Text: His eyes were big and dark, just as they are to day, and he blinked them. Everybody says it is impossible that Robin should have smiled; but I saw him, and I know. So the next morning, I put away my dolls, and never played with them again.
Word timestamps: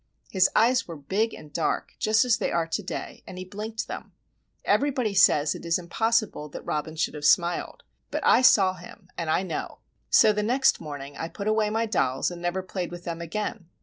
His 0.31 0.49
eyes 0.55 0.87
were 0.87 0.95
big 0.95 1.31
and 1.35 1.53
dark, 1.53 1.91
just 1.99 2.25
as 2.25 2.37
they 2.37 2.51
are 2.51 2.65
to 2.65 2.81
day, 2.81 3.21
and 3.27 3.37
he 3.37 3.45
blinked 3.45 3.87
them. 3.87 4.13
Everybody 4.65 5.13
says 5.13 5.53
it 5.53 5.63
is 5.63 5.77
impossible 5.77 6.49
that 6.49 6.65
Robin 6.65 6.95
should 6.95 7.13
have 7.13 7.23
smiled; 7.23 7.83
but 8.09 8.23
I 8.25 8.41
saw 8.41 8.73
him, 8.73 9.09
and 9.15 9.29
I 9.29 9.43
know. 9.43 9.77
So 10.09 10.33
the 10.33 10.41
next 10.41 10.81
morning, 10.81 11.17
I 11.17 11.27
put 11.27 11.47
away 11.47 11.69
my 11.69 11.85
dolls, 11.85 12.31
and 12.31 12.41
never 12.41 12.63
played 12.63 12.89
with 12.89 13.03
them 13.03 13.21
again. 13.21 13.69